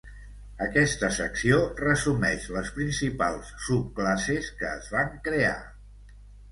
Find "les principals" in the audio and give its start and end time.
2.57-3.55